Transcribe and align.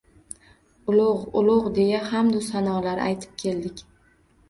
Ulug‘, 0.93 1.19
ulug‘... 1.43 1.69
deya 1.77 2.01
hamdu 2.09 2.43
sanolar 2.51 3.07
aytib 3.07 3.41
keldik. 3.47 3.89